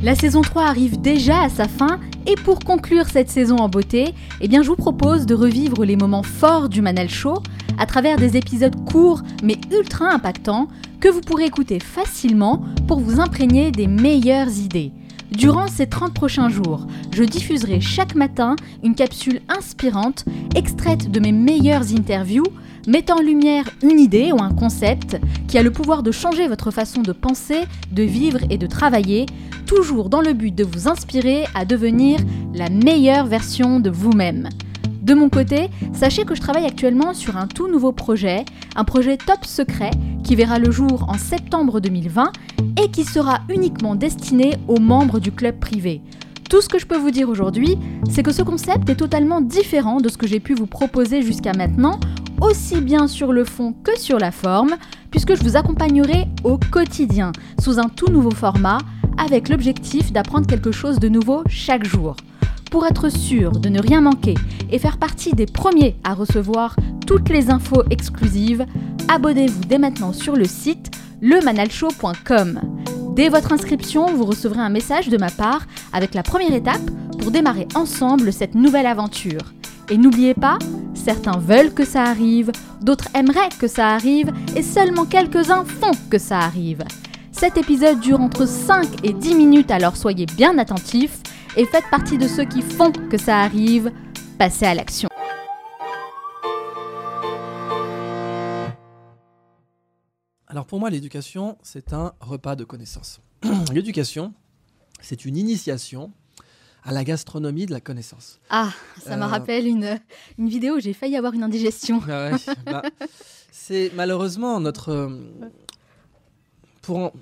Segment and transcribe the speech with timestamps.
[0.00, 4.14] La saison 3 arrive déjà à sa fin et pour conclure cette saison en beauté,
[4.40, 7.42] eh je vous propose de revivre les moments forts du Manal Show
[7.78, 10.68] à travers des épisodes courts mais ultra impactants
[11.00, 14.92] que vous pourrez écouter facilement pour vous imprégner des meilleures idées.
[15.32, 18.54] Durant ces 30 prochains jours, je diffuserai chaque matin
[18.84, 20.24] une capsule inspirante
[20.54, 22.46] extraite de mes meilleures interviews
[22.88, 26.70] mettant en lumière une idée ou un concept qui a le pouvoir de changer votre
[26.70, 27.60] façon de penser,
[27.92, 29.26] de vivre et de travailler,
[29.66, 32.18] toujours dans le but de vous inspirer à devenir
[32.54, 34.48] la meilleure version de vous-même.
[35.02, 39.18] De mon côté, sachez que je travaille actuellement sur un tout nouveau projet, un projet
[39.18, 39.90] top secret
[40.24, 42.32] qui verra le jour en septembre 2020
[42.82, 46.00] et qui sera uniquement destiné aux membres du club privé.
[46.48, 47.76] Tout ce que je peux vous dire aujourd'hui,
[48.10, 51.52] c'est que ce concept est totalement différent de ce que j'ai pu vous proposer jusqu'à
[51.52, 52.00] maintenant,
[52.40, 54.76] aussi bien sur le fond que sur la forme,
[55.10, 58.78] puisque je vous accompagnerai au quotidien, sous un tout nouveau format,
[59.16, 62.16] avec l'objectif d'apprendre quelque chose de nouveau chaque jour.
[62.70, 64.34] Pour être sûr de ne rien manquer
[64.70, 68.66] et faire partie des premiers à recevoir toutes les infos exclusives,
[69.08, 70.90] abonnez-vous dès maintenant sur le site
[71.22, 72.60] lemanalshow.com.
[73.16, 77.30] Dès votre inscription, vous recevrez un message de ma part avec la première étape pour
[77.30, 79.57] démarrer ensemble cette nouvelle aventure.
[79.90, 80.58] Et n'oubliez pas,
[80.94, 86.18] certains veulent que ça arrive, d'autres aimeraient que ça arrive, et seulement quelques-uns font que
[86.18, 86.84] ça arrive.
[87.32, 91.20] Cet épisode dure entre 5 et 10 minutes, alors soyez bien attentifs
[91.56, 93.90] et faites partie de ceux qui font que ça arrive.
[94.38, 95.08] Passez à l'action.
[100.48, 103.20] Alors pour moi, l'éducation, c'est un repas de connaissances.
[103.72, 104.34] l'éducation,
[105.00, 106.12] c'est une initiation
[106.88, 108.38] à la gastronomie de la connaissance.
[108.48, 108.70] Ah,
[109.04, 109.26] ça me Euh.
[109.26, 110.00] rappelle une,
[110.38, 112.00] une vidéo où j'ai failli avoir une indigestion.
[112.08, 112.82] Ah ouais, bah,
[113.52, 114.88] c'est malheureusement notre.
[114.90, 115.08] euh,
[116.82, 117.12] Pour en-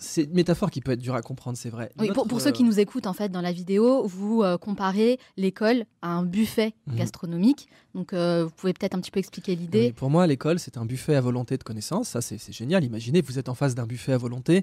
[0.00, 1.90] C'est une métaphore qui peut être dure à comprendre, c'est vrai.
[1.98, 4.42] Oui, pour, Notre, pour ceux qui euh, nous écoutent, en fait, dans la vidéo, vous
[4.44, 6.96] euh, comparez l'école à un buffet Mhm.
[6.98, 7.68] gastronomique.
[7.96, 9.92] Donc, euh, vous pouvez peut-être un petit peu expliquer oui, l'idée.
[9.92, 12.08] pour moi, l'école, c'est un buffet à volonté de connaissances.
[12.10, 12.84] Ça, c'est c'est génial.
[12.84, 14.62] Imaginez, vous êtes en face d'un buffet à volonté.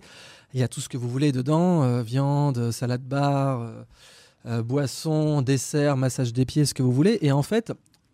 [0.53, 3.69] Il y a tout ce que vous voulez dedans euh, viande, salade bar,
[4.45, 7.17] euh, euh, boisson, dessert, massage des pieds, ce que vous voulez.
[7.22, 7.72] Et en fait,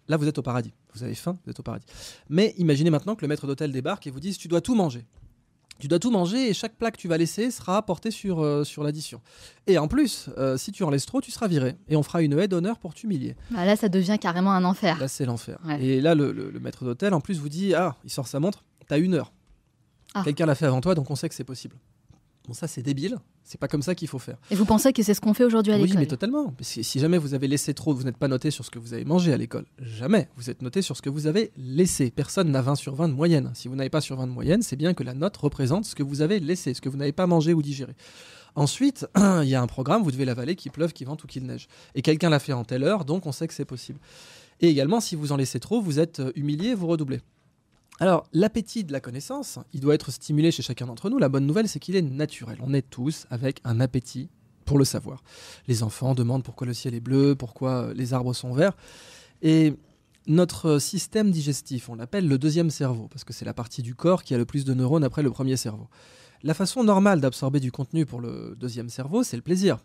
[0.08, 0.74] là, vous êtes au paradis.
[0.94, 1.86] Vous avez faim, vous êtes au paradis.
[2.30, 5.06] Mais imaginez maintenant que le maître d'hôtel débarque et vous dise Tu dois tout manger.
[5.80, 8.64] Tu dois tout manger et chaque plat que tu vas laisser sera porté sur, euh,
[8.64, 9.20] sur l'addition.
[9.66, 11.76] Et en plus, euh, si tu en laisses trop, tu seras viré.
[11.88, 13.36] Et on fera une haie d'honneur pour t'humilier.
[13.50, 15.00] Bah, là, ça devient carrément un enfer.
[15.00, 15.58] Là, c'est l'enfer.
[15.66, 15.84] Ouais.
[15.84, 18.40] Et là, le, le- le maître d'hôtel, en plus, vous dit Ah, il sort sa
[18.40, 19.34] montre, t'as une heure.
[20.14, 20.22] Ah.
[20.24, 21.78] Quelqu'un l'a fait avant toi, donc on sait que c'est possible.
[22.48, 23.18] Bon, ça, c'est débile.
[23.44, 24.38] C'est pas comme ça qu'il faut faire.
[24.50, 26.54] Et vous pensez que c'est ce qu'on fait aujourd'hui à Oui, l'école mais totalement.
[26.62, 28.94] Si, si jamais vous avez laissé trop, vous n'êtes pas noté sur ce que vous
[28.94, 29.66] avez mangé à l'école.
[29.80, 30.30] Jamais.
[30.38, 32.12] Vous êtes noté sur ce que vous avez laissé.
[32.12, 33.52] Personne n'a 20 sur 20 de moyenne.
[33.54, 35.96] Si vous n'avez pas sur 20 de moyenne, c'est bien que la note représente ce
[35.96, 37.94] que vous avez laissé, ce que vous n'avez pas mangé ou digéré.
[38.56, 41.46] Ensuite, il y a un programme, vous devez l'avaler, qu'il pleuve, qu'il vente ou qu'il
[41.46, 41.68] neige.
[41.96, 44.00] Et quelqu'un l'a fait en telle heure, donc on sait que c'est possible.
[44.60, 47.22] Et également, si vous en laissez trop, vous êtes euh, humilié, vous redoublez.
[48.00, 51.20] Alors, l'appétit de la connaissance, il doit être stimulé chez chacun d'entre nous.
[51.20, 52.58] La bonne nouvelle, c'est qu'il est naturel.
[52.62, 54.30] On est tous avec un appétit
[54.66, 55.24] pour le savoir.
[55.68, 58.76] Les enfants demandent pourquoi le ciel est bleu, pourquoi euh, les arbres sont verts.
[59.42, 59.74] Et
[60.28, 63.96] notre euh, système digestif, on l'appelle le deuxième cerveau, parce que c'est la partie du
[63.96, 65.88] corps qui a le plus de neurones après le premier cerveau.
[66.44, 69.78] La façon normale d'absorber du contenu pour le deuxième cerveau, c'est le plaisir.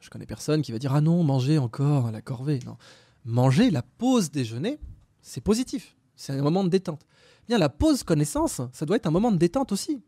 [0.00, 2.60] Je connais personne qui va dire Ah non, manger encore, la corvée.
[2.64, 2.76] Non.
[3.24, 4.78] Manger, la pause déjeuner,
[5.20, 5.96] c'est positif.
[6.18, 7.06] C'est un moment de détente.
[7.46, 10.02] Bien, la pause connaissance, ça doit être un moment de détente aussi.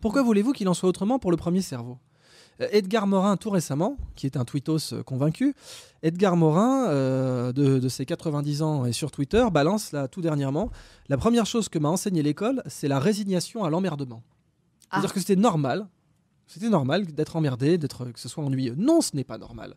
[0.00, 1.98] Pourquoi voulez-vous qu'il en soit autrement pour le premier cerveau?
[2.60, 5.54] Euh, Edgar Morin, tout récemment, qui est un tweetos euh, convaincu,
[6.02, 10.70] Edgar Morin, euh, de, de ses 90 ans et sur Twitter, balance là tout dernièrement
[11.08, 14.22] La première chose que m'a enseigné l'école, c'est la résignation à l'emmerdement.
[14.90, 14.94] Ah.
[14.94, 15.88] C'est-à-dire que c'était normal.
[16.46, 18.76] C'était normal d'être emmerdé, d'être que ce soit ennuyeux.
[18.78, 19.74] Non, ce n'est pas normal.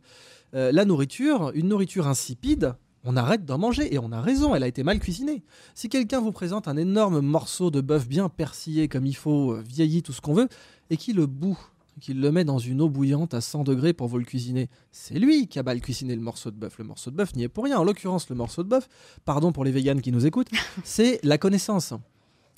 [0.53, 4.63] Euh, la nourriture, une nourriture insipide, on arrête d'en manger et on a raison, elle
[4.63, 5.43] a été mal cuisinée.
[5.73, 9.61] Si quelqu'un vous présente un énorme morceau de bœuf bien persillé comme il faut, euh,
[9.61, 10.49] vieilli, tout ce qu'on veut,
[10.89, 11.57] et qu'il le bout,
[11.99, 15.19] qu'il le met dans une eau bouillante à 100 degrés pour vous le cuisiner, c'est
[15.19, 16.77] lui qui a mal cuisiné le morceau de bœuf.
[16.77, 17.77] Le morceau de bœuf n'y est pour rien.
[17.79, 18.87] En l'occurrence, le morceau de bœuf,
[19.25, 20.49] pardon pour les véganes qui nous écoutent,
[20.83, 21.93] c'est la connaissance.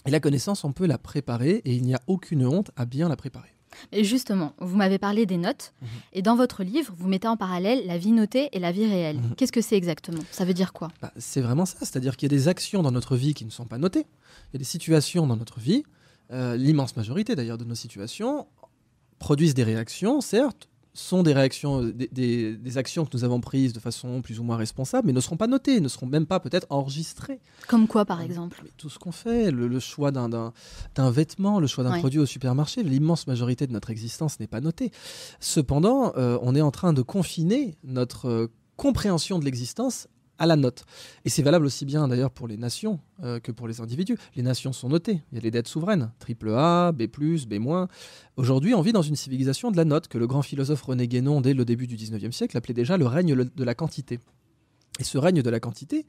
[0.05, 3.09] Et la connaissance, on peut la préparer et il n'y a aucune honte à bien
[3.09, 3.55] la préparer.
[3.91, 5.73] Et justement, vous m'avez parlé des notes.
[5.81, 5.87] Mhm.
[6.13, 9.17] Et dans votre livre, vous mettez en parallèle la vie notée et la vie réelle.
[9.17, 9.35] Mhm.
[9.35, 10.21] Qu'est-ce que c'est exactement?
[10.31, 10.89] Ça veut dire quoi?
[11.01, 13.51] Bah, c'est vraiment ça, c'est-à-dire qu'il y a des actions dans notre vie qui ne
[13.51, 14.05] sont pas notées.
[14.49, 15.83] Il y a des situations dans notre vie,
[16.31, 18.47] euh, l'immense majorité d'ailleurs de nos situations
[19.19, 23.71] produisent des réactions, certes, sont des réactions, des, des- des actions que nous avons prises
[23.71, 26.39] de façon plus ou moins responsable, mais ne seront pas notées, ne seront même pas
[26.41, 27.39] peut-être enregistrées.
[27.67, 30.51] Comme quoi, par exemple Mais tout ce qu'on fait, le, le choix d'un-
[30.97, 31.99] vêtement, le choix d'un Ouais.
[31.99, 34.91] produit au supermarché, l'immense majorité de notre existence n'est pas notée.
[35.39, 38.47] Cependant, euh, on est en train de confiner notre euh,
[38.77, 40.07] compréhension de l'existence
[40.41, 40.85] à la note.
[41.23, 44.17] Et c'est valable aussi bien d'ailleurs pour les nations euh, que pour les individus.
[44.35, 45.21] Les nations sont notées.
[45.31, 47.87] Il y a les dettes souveraines, triple A, B+, B-.
[48.37, 51.41] Aujourd'hui, on vit dans une civilisation de la note que le grand philosophe René Guénon,
[51.41, 54.19] dès le début du 19e siècle, appelait déjà le règne de la quantité.
[54.99, 56.07] Et ce règne de la quantité,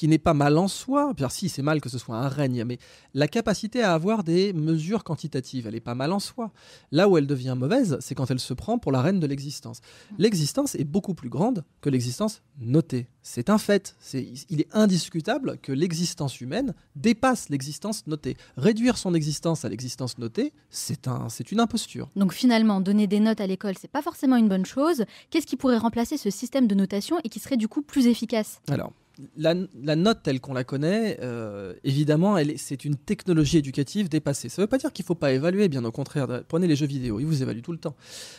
[0.00, 2.64] qui n'est pas mal en soi, car si c'est mal que ce soit un règne,
[2.64, 2.78] mais
[3.12, 6.52] la capacité à avoir des mesures quantitatives, elle est pas mal en soi.
[6.90, 9.82] Là où elle devient mauvaise, c'est quand elle se prend pour la reine de l'existence.
[10.16, 13.08] L'existence est beaucoup plus grande que l'existence notée.
[13.20, 13.94] C'est un fait.
[14.00, 18.38] C'est- il est indiscutable que l'existence humaine dépasse l'existence notée.
[18.56, 22.08] Réduire son existence à l'existence notée, c'est un, c'est une imposture.
[22.16, 25.04] Donc finalement, donner des notes à l'école, c'est pas forcément une bonne chose.
[25.28, 28.62] Qu'est-ce qui pourrait remplacer ce système de notation et qui serait du coup plus efficace?
[28.70, 28.92] Alors,
[29.36, 29.54] la,
[29.96, 34.48] note telle qu'on la connaît, euh, évidemment, c'est une technologie éducative dépassée.
[34.48, 36.42] Ça ne veut pas dire qu'il ne faut pas évaluer, bien au contraire.
[36.48, 37.96] Prenez les jeux vidéo, ils vous évaluent tout le temps.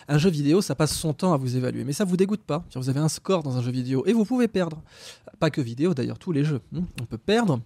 [0.07, 2.66] Un jeu vidéo, ça passe son temps à vous évaluer, mais ça vous dégoûte pas.
[2.75, 4.81] Vous avez un score dans un jeu vidéo et vous pouvez perdre.
[5.39, 6.62] Pas que vidéo, d'ailleurs, tous les jeux.
[6.75, 6.84] hein.
[7.01, 7.62] On peut perdre.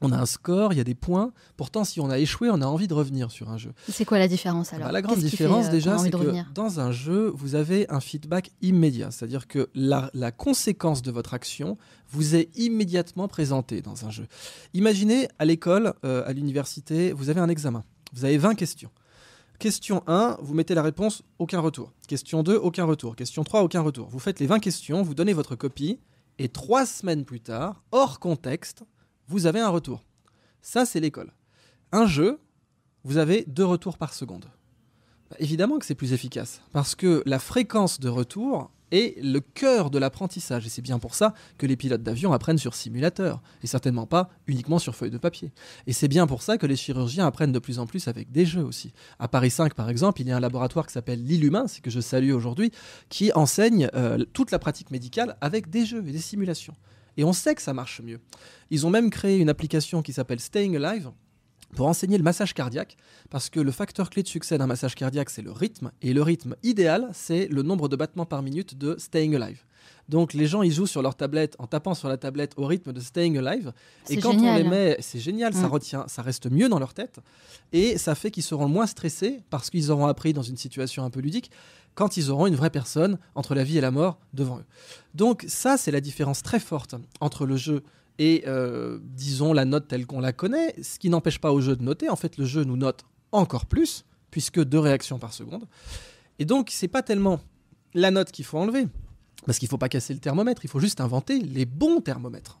[0.00, 1.32] On a un score, il y a des points.
[1.56, 3.72] Pourtant, si on a échoué, on a envie de revenir sur un jeu.
[3.88, 6.80] C'est quoi la différence alors Bah, la grande fait, différence euh, déjà, c'est que dans
[6.80, 9.10] un jeu, vous avez un feedback immédiat.
[9.10, 11.76] C'est-à-dire que la, la conséquence de votre action
[12.08, 14.26] vous est immédiatement présentée dans un jeu.
[14.74, 17.84] Imaginez à l'école, euh, à l'université, vous avez un examen.
[18.12, 18.90] Vous avez 20 questions.
[19.58, 21.92] Question 1, vous mettez la réponse, aucun retour.
[22.08, 23.14] Question 2, aucun retour.
[23.14, 24.08] Question 3, aucun retour.
[24.08, 26.00] Vous faites les 20 questions, vous donnez votre copie,
[26.38, 28.84] et trois semaines plus tard, hors contexte,
[29.30, 30.02] vous avez un retour.
[30.60, 31.32] Ça, c'est l'école.
[31.92, 32.40] Un jeu,
[33.04, 34.46] vous avez deux retours par seconde.
[35.30, 39.90] Bah, évidemment que c'est plus efficace, parce que la fréquence de retour est le cœur
[39.90, 40.66] de l'apprentissage.
[40.66, 44.30] Et c'est bien pour ça que les pilotes d'avion apprennent sur simulateur, et certainement pas
[44.48, 45.52] uniquement sur feuille de papier.
[45.86, 48.44] Et c'est bien pour ça que les chirurgiens apprennent de plus en plus avec des
[48.44, 48.92] jeux aussi.
[49.20, 51.90] À Paris 5, par exemple, il y a un laboratoire qui s'appelle l'Illumin, c'est que
[51.90, 52.72] je salue aujourd'hui,
[53.08, 56.74] qui enseigne euh, toute la pratique médicale avec des jeux et des simulations.
[57.20, 58.18] Et on sait que ça marche mieux.
[58.70, 61.10] Ils ont même créé une application qui s'appelle Staying Alive,
[61.76, 62.96] pour enseigner le massage cardiaque,
[63.28, 66.22] parce que le facteur clé de succès d'un massage cardiaque, c'est le rythme, et le
[66.22, 69.62] rythme idéal, c'est le nombre de battements par minute de Staying Alive.
[70.08, 72.92] Donc les gens, ils jouent sur leur tablette en tapant sur la tablette au rythme
[72.92, 73.72] de Staying Alive,
[74.08, 75.72] et quand on les met, c'est génial, ça Mm.
[75.72, 77.20] retient, ça reste mieux dans leur tête,
[77.72, 81.10] et ça fait qu'ils seront moins stressés, parce qu'ils auront appris dans une situation un
[81.10, 81.50] peu ludique,
[81.94, 84.64] quand ils auront une vraie personne entre la vie et la mort devant eux.
[85.14, 87.82] Donc ça, c'est la différence très forte entre le jeu
[88.18, 91.74] et, euh, disons, la note telle qu'on la connaît, ce qui n'empêche pas au jeu
[91.74, 92.08] de noter.
[92.10, 95.64] En fait, le jeu nous note encore plus, puisque deux réactions par seconde.
[96.38, 97.40] Et donc, c'est pas tellement
[97.94, 98.86] la note qu'il faut enlever,
[99.46, 102.60] parce qu'il faut pas casser le thermomètre, il faut juste inventer les bons thermomètres.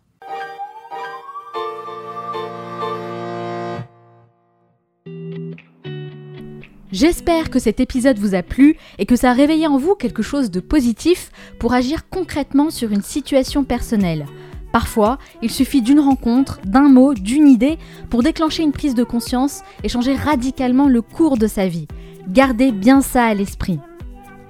[6.92, 10.22] J'espère que cet épisode vous a plu et que ça a réveillé en vous quelque
[10.22, 11.30] chose de positif
[11.60, 14.26] pour agir concrètement sur une situation personnelle.
[14.72, 17.78] Parfois, il suffit d'une rencontre, d'un mot, d'une idée
[18.08, 21.86] pour déclencher une prise de conscience et changer radicalement le cours de sa vie.
[22.28, 23.78] Gardez bien ça à l'esprit.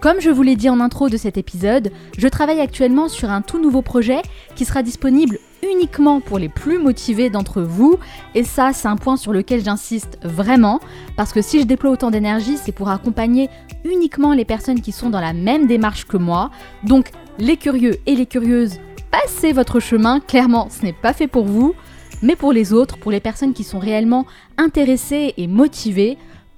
[0.01, 3.43] Comme je vous l'ai dit en intro de cet épisode, je travaille actuellement sur un
[3.43, 4.23] tout nouveau projet
[4.57, 7.99] qui sera disponible uniquement pour les plus motivés d'entre vous.
[8.35, 10.81] Et ça, c'est un point sur lequel j'insiste vraiment,
[11.19, 13.51] parce que si je déploie autant d'énergie, c'est pour accompagner
[13.85, 16.51] uniquement les personnes qui sont dans la même démarche que moi.
[16.83, 21.45] Donc, les curieux et les curieuses, passez votre chemin, clairement, ce n'est pas fait pour
[21.45, 21.75] vous.
[22.23, 24.25] Mais pour les autres, pour les personnes qui sont réellement
[24.57, 26.17] intéressées et motivées,